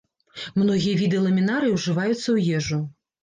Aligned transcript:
Многія 0.61 0.95
віды 1.01 1.19
ламінарыі 1.27 1.75
ўжываюцца 1.75 2.21
ў 2.21 2.57
ежу. 2.61 2.81